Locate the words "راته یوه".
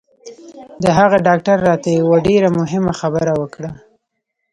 1.67-2.17